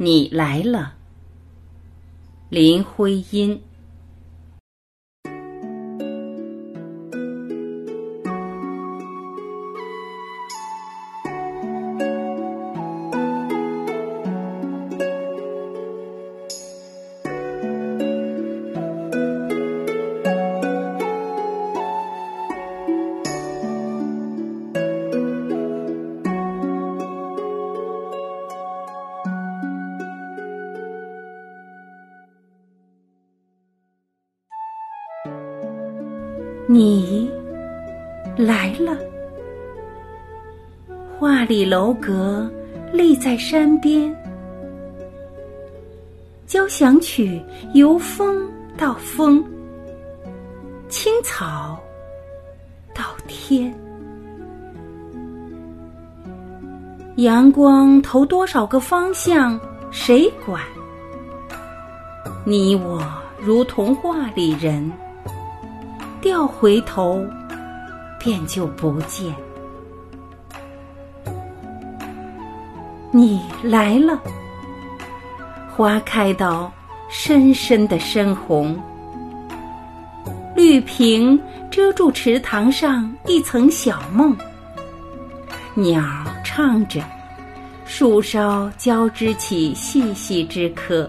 [0.00, 0.94] 你来了，
[2.50, 3.60] 林徽因。
[36.70, 37.30] 你
[38.36, 38.94] 来了，
[41.18, 42.46] 画里楼阁
[42.92, 44.14] 立在山边，
[46.46, 48.46] 交响曲由风
[48.76, 49.42] 到风，
[50.90, 51.80] 青草
[52.94, 53.74] 到天，
[57.16, 59.58] 阳光投多少个方向，
[59.90, 60.62] 谁管？
[62.44, 63.02] 你我
[63.40, 64.92] 如童话里人。
[66.20, 67.24] 调回头，
[68.18, 69.34] 便就不见。
[73.10, 74.20] 你来了，
[75.74, 76.70] 花开到
[77.08, 78.76] 深深的深红，
[80.54, 84.36] 绿萍遮住池塘上一层小梦。
[85.74, 86.02] 鸟
[86.44, 87.00] 唱着，
[87.86, 91.08] 树梢交织起细细枝柯，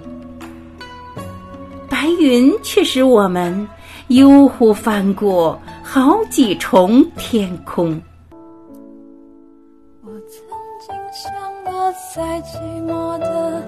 [1.89, 3.67] 白云却使我们。
[4.09, 7.89] 悠忽翻过好几重天空。
[10.03, 10.41] 我曾
[10.81, 11.31] 经想
[11.63, 13.63] 过，在寂寞的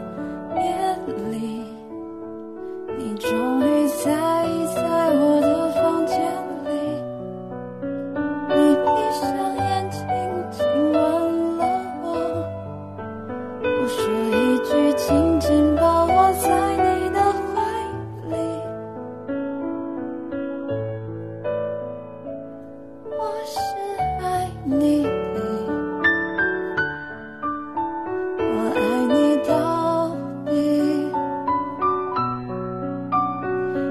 [0.55, 0.97] 夜
[1.29, 1.60] 里，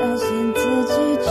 [0.00, 1.29] 发现自己